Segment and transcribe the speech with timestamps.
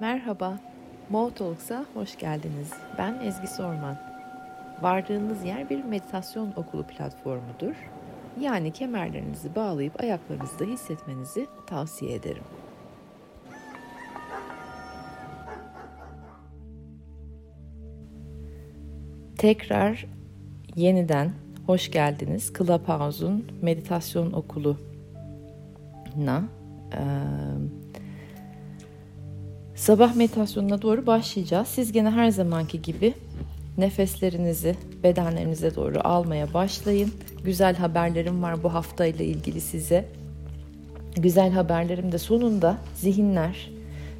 [0.00, 0.58] Merhaba,
[1.10, 2.72] Mo Talks'a hoş geldiniz.
[2.98, 3.96] Ben Ezgi Sorman.
[4.82, 7.74] Vardığınız yer bir meditasyon okulu platformudur.
[8.40, 12.42] Yani kemerlerinizi bağlayıp ayaklarınızda hissetmenizi tavsiye ederim.
[19.38, 20.06] Tekrar
[20.76, 21.32] yeniden
[21.66, 22.52] hoş geldiniz.
[22.58, 24.78] Clubhouse'un meditasyon okuluna.
[26.92, 27.00] Ee,
[29.80, 31.68] Sabah meditasyonuna doğru başlayacağız.
[31.68, 33.14] Siz gene her zamanki gibi
[33.78, 37.10] nefeslerinizi bedenlerinize doğru almaya başlayın.
[37.44, 40.04] Güzel haberlerim var bu hafta ile ilgili size.
[41.16, 43.70] Güzel haberlerim de sonunda zihinler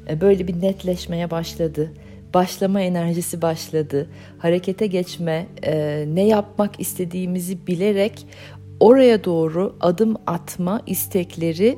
[0.09, 1.91] e, böyle bir netleşmeye başladı.
[2.33, 4.09] Başlama enerjisi başladı.
[4.37, 8.25] Harekete geçme, e, ne yapmak istediğimizi bilerek
[8.79, 11.77] oraya doğru adım atma istekleri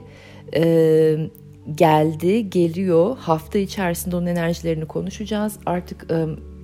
[0.56, 1.18] e,
[1.76, 3.18] geldi, geliyor.
[3.18, 5.60] Hafta içerisinde onun enerjilerini konuşacağız.
[5.66, 6.08] Artık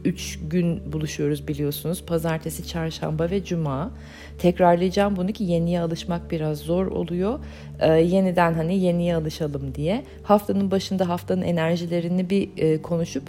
[0.06, 2.06] 3 gün buluşuyoruz biliyorsunuz.
[2.06, 3.92] Pazartesi, çarşamba ve cuma.
[4.38, 7.40] Tekrarlayacağım bunu ki yeniye alışmak biraz zor oluyor.
[7.80, 10.04] Ee, yeniden hani yeniye alışalım diye.
[10.24, 13.24] Haftanın başında haftanın enerjilerini bir e, konuşup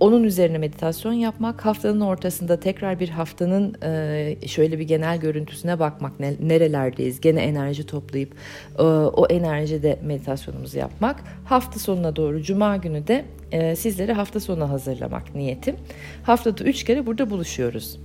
[0.00, 6.20] onun üzerine meditasyon yapmak, haftanın ortasında tekrar bir haftanın e, şöyle bir genel görüntüsüne bakmak,
[6.40, 8.34] nerelerdeyiz, gene enerji toplayıp
[8.78, 11.22] e, o enerjide meditasyonumuzu yapmak.
[11.44, 15.76] Hafta sonuna doğru, cuma günü de e, sizleri hafta sonu hazırlamak niyetim.
[16.22, 17.98] Haftada üç kere burada buluşuyoruz.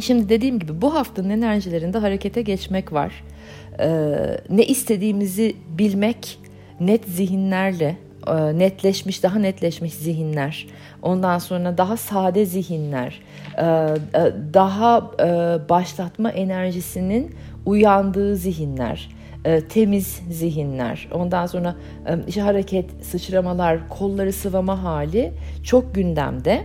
[0.00, 3.24] Şimdi dediğim gibi bu haftanın enerjilerinde harekete geçmek var.
[4.50, 6.38] Ne istediğimizi bilmek,
[6.80, 7.96] net zihinlerle,
[8.32, 10.66] netleşmiş, daha netleşmiş zihinler,
[11.02, 13.20] ondan sonra daha sade zihinler,
[13.58, 13.96] e, e,
[14.54, 15.10] daha
[15.68, 17.34] başlatma enerjisinin
[17.66, 19.08] uyandığı zihinler,
[19.68, 21.74] temiz zihinler, ondan sonra
[22.28, 25.32] işte hareket, sıçramalar, kolları sıvama hali
[25.64, 26.64] çok gündemde.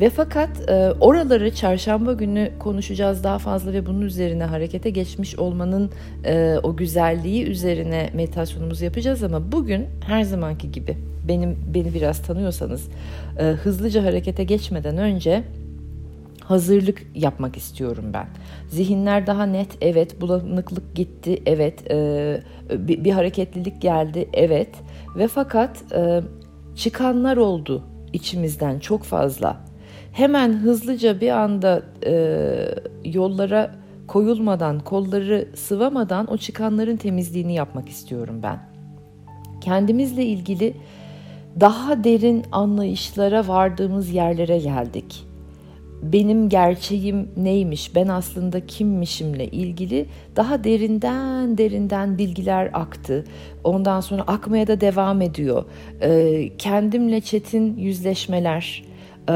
[0.00, 5.90] Ve fakat e, oraları çarşamba günü konuşacağız daha fazla ve bunun üzerine harekete geçmiş olmanın
[6.24, 10.96] e, o güzelliği üzerine meditasyonumuzu yapacağız ama bugün her zamanki gibi
[11.28, 12.88] benim beni biraz tanıyorsanız
[13.38, 15.44] e, hızlıca harekete geçmeden önce
[16.44, 18.26] hazırlık yapmak istiyorum ben.
[18.68, 20.20] Zihinler daha net, evet.
[20.20, 21.90] Bulanıklık gitti, evet.
[21.90, 22.40] E,
[22.70, 24.68] bir, bir hareketlilik geldi, evet.
[25.16, 26.20] Ve fakat e,
[26.76, 29.69] çıkanlar oldu içimizden çok fazla
[30.20, 32.14] hemen hızlıca bir anda e,
[33.04, 33.74] yollara
[34.06, 38.58] koyulmadan, kolları sıvamadan o çıkanların temizliğini yapmak istiyorum ben.
[39.60, 40.74] Kendimizle ilgili
[41.60, 45.26] daha derin anlayışlara vardığımız yerlere geldik.
[46.02, 53.24] Benim gerçeğim neymiş, ben aslında kimmişimle ilgili daha derinden derinden bilgiler aktı.
[53.64, 55.64] Ondan sonra akmaya da devam ediyor.
[56.02, 58.90] Ee, kendimle çetin yüzleşmeler,
[59.28, 59.32] ee,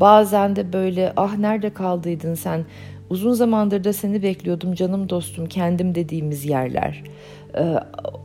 [0.00, 2.64] bazen de böyle ah nerede kaldıydın sen
[3.10, 7.02] uzun zamandır da seni bekliyordum canım dostum kendim dediğimiz yerler.
[7.58, 7.74] Ee,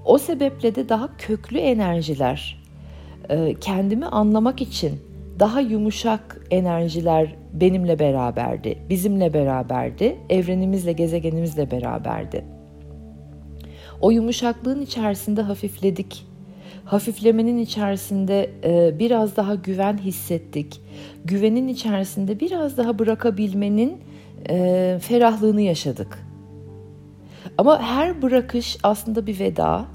[0.06, 2.66] o sebeple de daha köklü enerjiler
[3.30, 5.00] e, kendimi anlamak için
[5.40, 12.46] daha yumuşak enerjiler benimle beraberdi, bizimle beraberdi, evrenimizle, gezegenimizle beraberdi.
[14.02, 16.26] O yumuşaklığın içerisinde hafifledik
[16.86, 20.82] hafiflemenin içerisinde e, biraz daha güven hissettik.
[21.26, 23.98] Güvenin içerisinde biraz daha bırakabilmenin
[24.50, 26.20] e, ferahlığını yaşadık.
[27.58, 29.86] Ama her bırakış aslında bir veda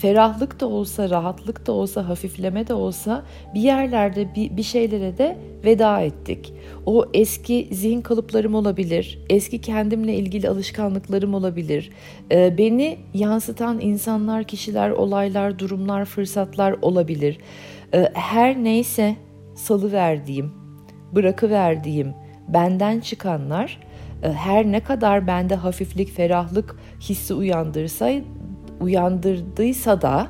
[0.00, 3.22] ferahlık da olsa, rahatlık da olsa, hafifleme de olsa
[3.54, 6.52] bir yerlerde bir, bir şeylere de veda ettik.
[6.86, 11.90] O eski zihin kalıplarım olabilir, eski kendimle ilgili alışkanlıklarım olabilir.
[12.32, 17.38] Ee, beni yansıtan insanlar, kişiler, olaylar, durumlar, fırsatlar olabilir.
[17.94, 19.16] Ee, her neyse
[19.54, 20.52] salı verdiğim,
[21.12, 22.14] bırakı verdiğim,
[22.48, 23.80] benden çıkanlar
[24.22, 28.10] e, her ne kadar bende hafiflik, ferahlık hissi uyandırsa
[28.80, 30.26] uyandırdıysa da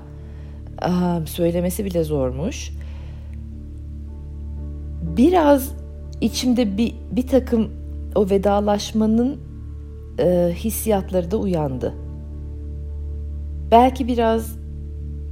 [1.26, 2.72] söylemesi bile zormuş.
[5.16, 5.72] Biraz
[6.20, 7.70] içimde bir, bir takım
[8.14, 9.40] o vedalaşmanın
[10.18, 11.94] e, hissiyatları da uyandı.
[13.70, 14.58] Belki biraz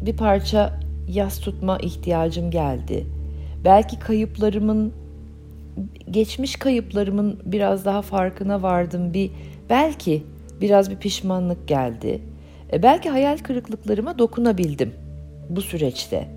[0.01, 3.07] bir parça yas tutma ihtiyacım geldi.
[3.65, 4.93] Belki kayıplarımın
[6.11, 9.15] geçmiş kayıplarımın biraz daha farkına vardım.
[9.15, 9.31] Bir
[9.71, 10.23] belki
[10.61, 12.21] biraz bir pişmanlık geldi.
[12.73, 14.95] E, belki hayal kırıklıklarıma dokunabildim
[15.49, 16.29] bu süreçte.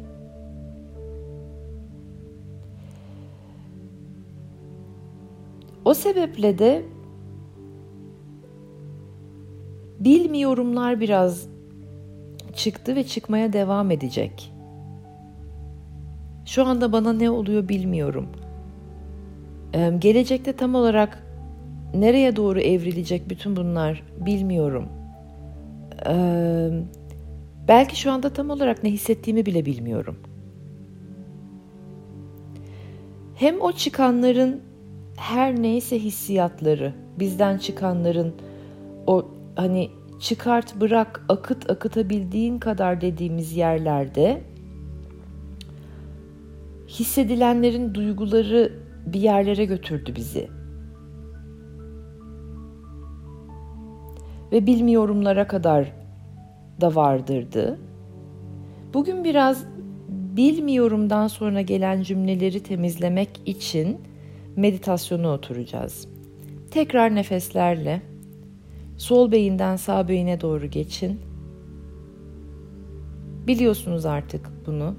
[5.85, 6.85] O sebeple de
[9.99, 11.47] bilmiyorumlar biraz
[12.55, 14.53] çıktı ve çıkmaya devam edecek.
[16.45, 18.27] Şu anda bana ne oluyor bilmiyorum.
[19.73, 21.23] Ee, gelecekte tam olarak
[21.93, 24.98] nereye doğru evrilecek bütün bunlar bilmiyorum.
[26.07, 26.69] Ee,
[27.67, 30.17] belki şu anda tam olarak ne hissettiğimi bile bilmiyorum.
[33.35, 34.61] Hem o çıkanların
[35.17, 38.35] her neyse hissiyatları, bizden çıkanların
[39.07, 44.41] o hani çıkart bırak akıt akıtabildiğin kadar dediğimiz yerlerde
[46.87, 48.73] hissedilenlerin duyguları
[49.05, 50.58] bir yerlere götürdü bizi.
[54.51, 55.91] Ve bilmiyorumlara kadar
[56.81, 57.79] da vardırdı.
[58.93, 59.65] Bugün biraz
[60.09, 63.97] bilmiyorumdan sonra gelen cümleleri temizlemek için
[64.55, 66.07] meditasyona oturacağız.
[66.71, 68.01] Tekrar nefeslerle
[68.97, 71.19] sol beyinden sağ beyine doğru geçin.
[73.47, 74.95] Biliyorsunuz artık bunu.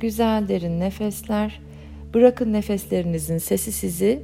[0.00, 1.60] Güzel derin nefesler.
[2.14, 4.22] Bırakın nefeslerinizin sesi sizi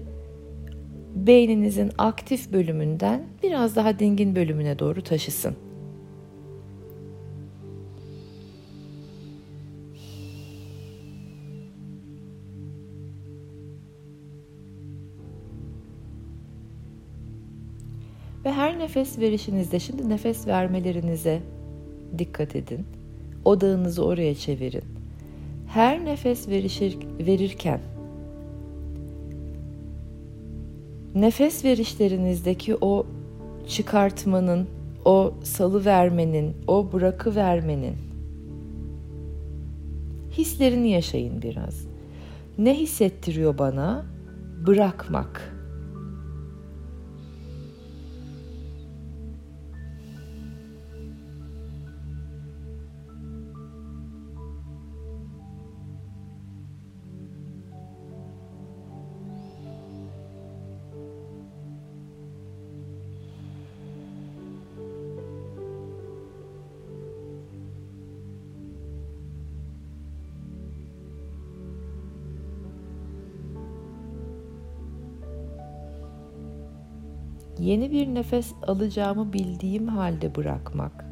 [1.14, 5.56] beyninizin aktif bölümünden biraz daha dingin bölümüne doğru taşısın.
[18.44, 21.42] Ve her nefes verişinizde şimdi nefes vermelerinize
[22.18, 22.86] dikkat edin.
[23.44, 24.84] Odağınızı oraya çevirin.
[25.66, 27.80] Her nefes verişir, verirken
[31.14, 33.06] nefes verişlerinizdeki o
[33.66, 34.68] çıkartmanın,
[35.04, 37.96] o salı vermenin, o bırakı vermenin
[40.38, 41.86] hislerini yaşayın biraz.
[42.58, 44.04] Ne hissettiriyor bana?
[44.66, 45.53] Bırakmak.
[77.64, 81.04] Yeni bir nefes alacağımı bildiğim halde bırakmak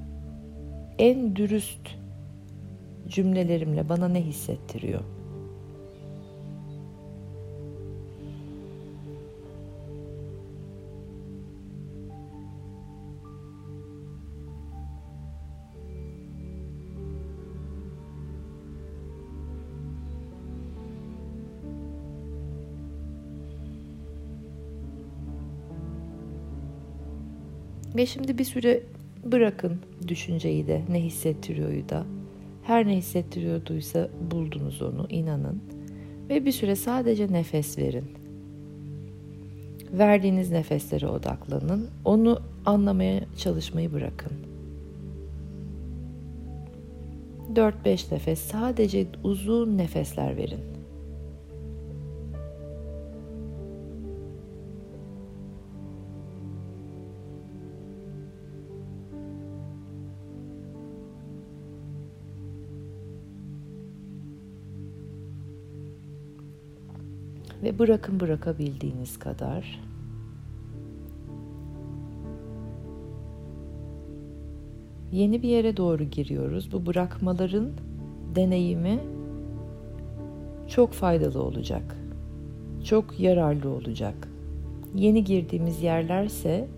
[0.98, 1.88] en dürüst
[3.08, 5.00] cümlelerimle bana ne hissettiriyor?
[27.96, 28.82] Ve şimdi bir süre
[29.24, 32.04] bırakın düşünceyi de ne hissettiriyoryu da.
[32.62, 35.62] Her ne hissettiriyorduysa buldunuz onu inanın.
[36.28, 38.04] Ve bir süre sadece nefes verin.
[39.92, 41.88] Verdiğiniz nefeslere odaklanın.
[42.04, 44.32] Onu anlamaya çalışmayı bırakın.
[47.54, 50.71] 4-5 nefes sadece uzun nefesler verin.
[67.62, 69.80] Ve bırakın bırakabildiğiniz kadar.
[75.12, 76.72] Yeni bir yere doğru giriyoruz.
[76.72, 77.70] Bu bırakmaların
[78.34, 78.98] deneyimi
[80.68, 81.96] çok faydalı olacak.
[82.84, 84.28] Çok yararlı olacak.
[84.94, 86.68] Yeni girdiğimiz yerlerse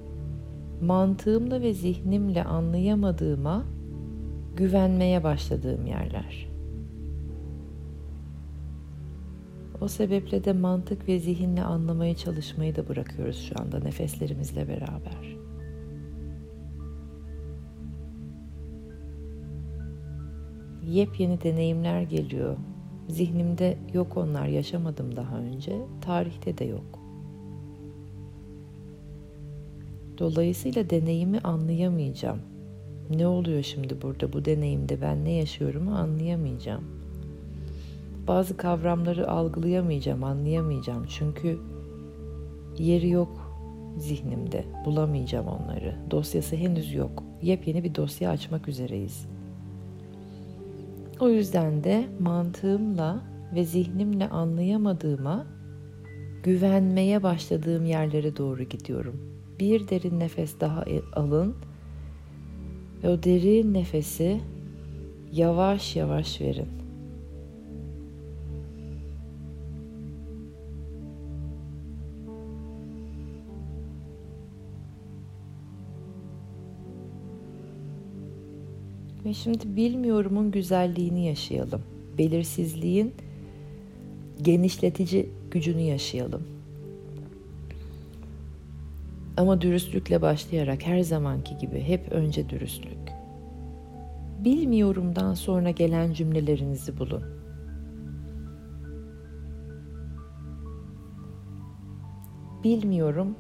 [0.82, 3.64] mantığımla ve zihnimle anlayamadığıma
[4.56, 6.53] güvenmeye başladığım yerler.
[9.84, 15.36] O sebeple de mantık ve zihinle anlamaya çalışmayı da bırakıyoruz şu anda nefeslerimizle beraber.
[20.86, 22.56] Yepyeni deneyimler geliyor.
[23.08, 25.78] Zihnimde yok onlar yaşamadım daha önce.
[26.00, 26.98] Tarihte de yok.
[30.18, 32.40] Dolayısıyla deneyimi anlayamayacağım.
[33.10, 37.03] Ne oluyor şimdi burada bu deneyimde ben ne yaşıyorum anlayamayacağım
[38.26, 41.07] bazı kavramları algılayamayacağım, anlayamayacağım.
[41.09, 41.59] Çünkü
[42.78, 43.54] yeri yok
[43.99, 44.64] zihnimde.
[44.85, 45.97] Bulamayacağım onları.
[46.11, 47.23] Dosyası henüz yok.
[47.43, 49.26] Yepyeni bir dosya açmak üzereyiz.
[51.21, 53.21] O yüzden de mantığımla
[53.54, 55.47] ve zihnimle anlayamadığıma
[56.43, 59.35] güvenmeye başladığım yerlere doğru gidiyorum.
[59.61, 61.54] Bir derin nefes daha alın
[63.02, 64.40] ve o derin nefesi
[65.33, 66.83] yavaş yavaş verin.
[79.25, 81.83] Ve şimdi bilmiyorumun güzelliğini yaşayalım.
[82.19, 83.14] Belirsizliğin
[84.43, 86.43] genişletici gücünü yaşayalım.
[89.37, 93.12] Ama dürüstlükle başlayarak her zamanki gibi hep önce dürüstlük.
[94.45, 97.23] Bilmiyorumdan sonra gelen cümlelerinizi bulun.
[102.64, 103.35] Bilmiyorum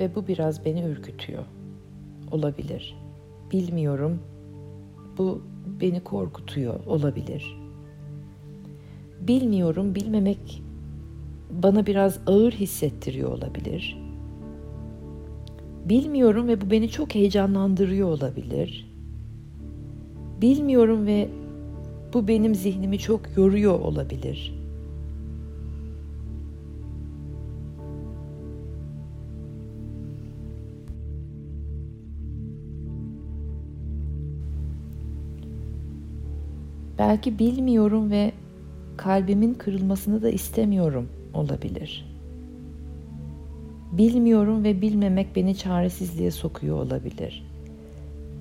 [0.00, 1.44] ve bu biraz beni ürkütüyor.
[2.30, 2.98] Olabilir.
[3.52, 4.22] Bilmiyorum.
[5.18, 5.42] Bu
[5.80, 7.56] beni korkutuyor olabilir.
[9.20, 10.62] Bilmiyorum, bilmemek
[11.50, 13.98] bana biraz ağır hissettiriyor olabilir.
[15.84, 18.92] Bilmiyorum ve bu beni çok heyecanlandırıyor olabilir.
[20.40, 21.28] Bilmiyorum ve
[22.14, 24.55] bu benim zihnimi çok yoruyor olabilir.
[36.98, 38.32] Belki bilmiyorum ve
[38.96, 42.16] kalbimin kırılmasını da istemiyorum olabilir.
[43.92, 47.46] Bilmiyorum ve bilmemek beni çaresizliğe sokuyor olabilir.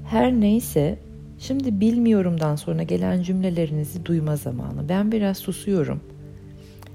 [0.06, 1.00] Her neyse
[1.40, 4.90] şimdi bilmiyorumdan sonra gelen cümlelerinizi duyma zamanı.
[4.90, 6.02] Ben biraz susuyorum.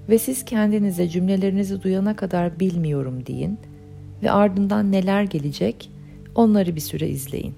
[0.09, 3.59] Ve siz kendinize cümlelerinizi duyana kadar bilmiyorum deyin
[4.23, 5.91] ve ardından neler gelecek
[6.35, 7.55] onları bir süre izleyin.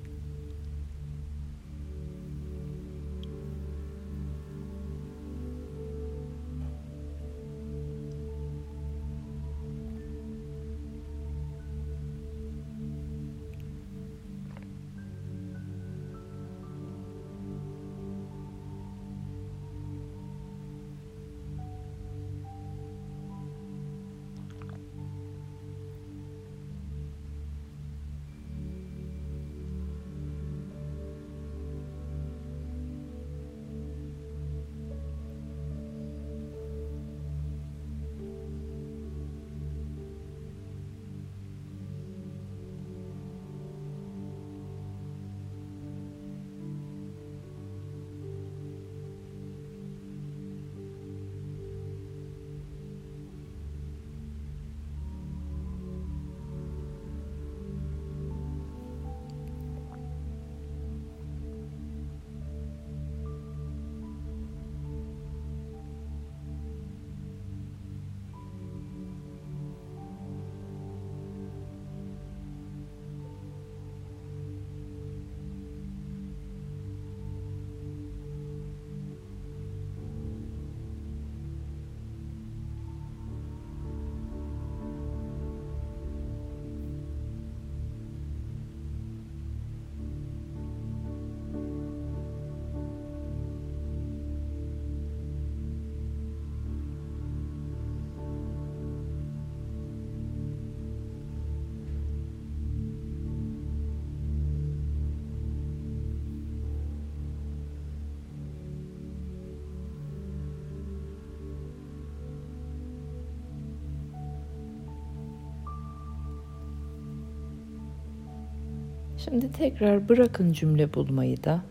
[119.24, 121.62] Şimdi tekrar bırakın cümle bulmayı da.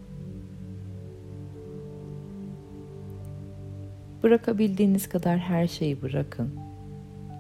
[4.24, 6.56] Bırakabildiğiniz kadar her şeyi bırakın.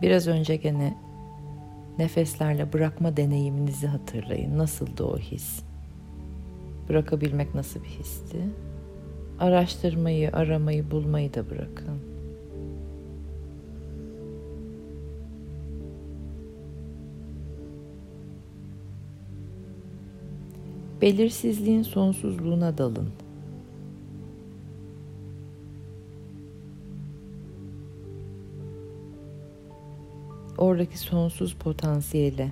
[0.01, 0.97] Biraz önce gene
[1.97, 4.57] nefeslerle bırakma deneyiminizi hatırlayın.
[4.57, 5.63] Nasıldı o his?
[6.89, 8.37] Bırakabilmek nasıl bir histi?
[9.39, 12.10] Araştırmayı, aramayı, bulmayı da bırakın.
[21.01, 23.09] Belirsizliğin sonsuzluğuna dalın.
[30.57, 32.49] Oradaki sonsuz potansiyele,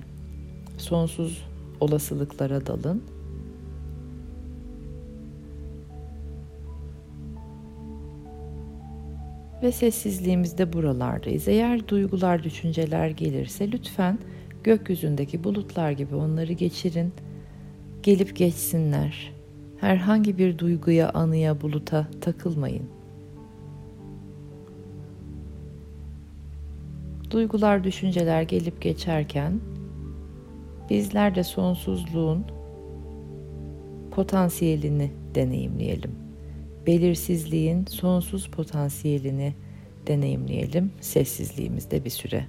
[0.78, 1.44] sonsuz
[1.80, 3.02] olasılıklara dalın.
[9.62, 11.48] Ve sessizliğimizde buralardayız.
[11.48, 14.18] Eğer duygular, düşünceler gelirse lütfen
[14.64, 17.12] gökyüzündeki bulutlar gibi onları geçirin
[18.02, 19.32] gelip geçsinler.
[19.80, 22.84] Herhangi bir duyguya, anıya, buluta takılmayın.
[27.30, 29.60] Duygular, düşünceler gelip geçerken
[30.90, 32.44] bizler de sonsuzluğun
[34.10, 36.14] potansiyelini deneyimleyelim.
[36.86, 39.54] Belirsizliğin sonsuz potansiyelini
[40.06, 42.46] deneyimleyelim sessizliğimizde bir süre.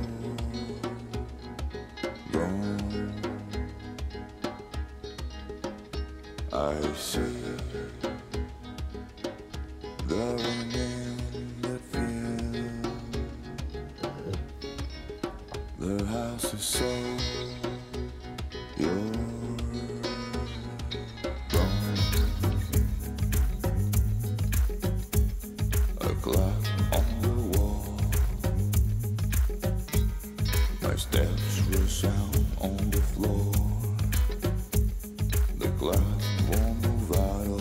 [35.86, 36.02] glass
[36.50, 37.60] warm vial.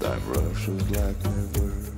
[0.00, 1.95] Time rushes like never.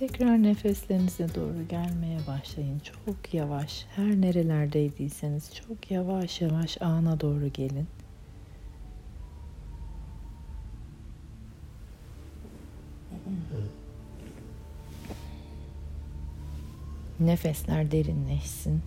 [0.00, 2.78] Tekrar nefeslerinize doğru gelmeye başlayın.
[2.78, 3.86] Çok yavaş.
[3.96, 7.86] Her nerelerdeydiyseniz çok yavaş yavaş ana doğru gelin.
[17.20, 18.82] Nefesler derinleşsin.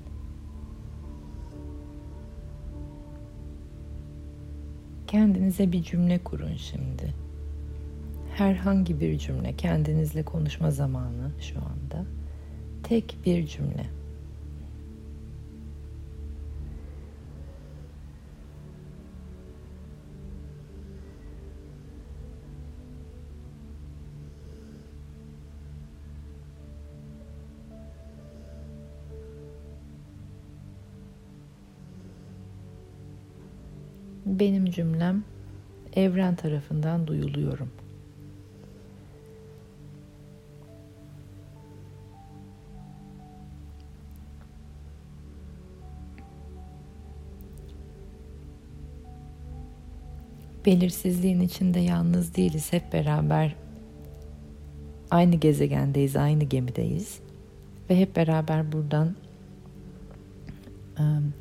[5.07, 7.22] Kendinize bir cümle kurun şimdi.
[8.37, 12.05] Herhangi bir cümle, kendinizle konuşma zamanı şu anda.
[12.83, 13.85] Tek bir cümle.
[34.25, 35.23] Benim cümlem
[35.95, 37.82] evren tarafından duyuluyorum.
[50.65, 52.73] Belirsizliğin içinde yalnız değiliz.
[52.73, 53.55] Hep beraber
[55.11, 57.19] aynı gezegendeyiz, aynı gemideyiz.
[57.89, 59.15] Ve hep beraber buradan
[60.99, 61.33] ım,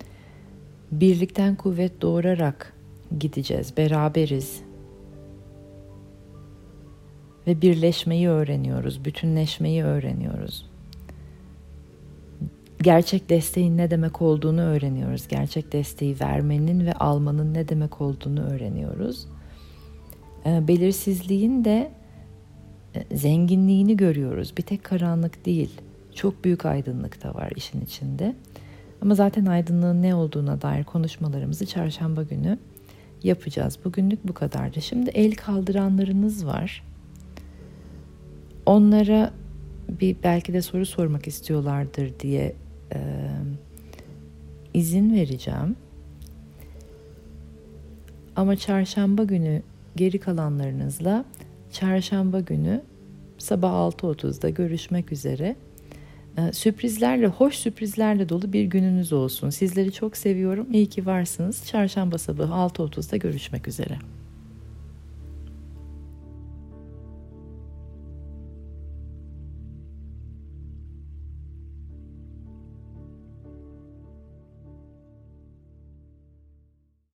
[0.93, 2.73] birlikten kuvvet doğurarak
[3.19, 3.77] gideceğiz.
[3.77, 4.63] Beraberiz.
[7.47, 10.72] Ve birleşmeyi öğreniyoruz, bütünleşmeyi öğreniyoruz.
[12.83, 15.29] Gerçek desteğin ne demek olduğunu öğreniyoruz.
[15.29, 19.27] Gerçek desteği vermenin ve almanın ne demek olduğunu öğreniyoruz.
[20.47, 21.91] Ee, Belirsizliğin de
[22.95, 24.57] e, zenginliğini görüyoruz.
[24.57, 25.81] Bir tek karanlık değil.
[26.15, 28.35] Çok büyük aydınlık da var işin içinde.
[29.03, 32.59] Ama zaten aydınlığın ne olduğuna dair konuşmalarımızı çarşamba günü
[33.23, 33.79] yapacağız.
[33.85, 34.83] Bugünlük bu kadardı.
[34.83, 36.85] Şimdi el kaldıranlarınız var.
[38.67, 39.33] Onlara
[39.89, 42.55] bir belki de soru sormak istiyorlardır diye
[42.95, 42.99] e,
[44.75, 45.77] izin vereceğim.
[48.37, 49.63] Ama çarşamba günü
[49.97, 51.25] geri kalanlarınızla
[51.73, 52.83] çarşamba günü
[53.39, 55.57] sabah 6.30'da görüşmek üzere.
[56.39, 59.51] Ee, sürprizlerle, hoş sürprizlerle dolu bir gününüz olsun.
[59.51, 60.67] Sizleri çok seviyorum.
[60.73, 61.67] İyi ki varsınız.
[61.67, 63.99] Çarşamba sabahı 6.30'da görüşmek üzere.